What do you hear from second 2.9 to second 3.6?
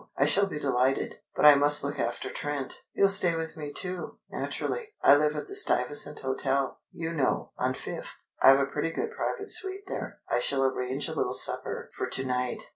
"He'll stay with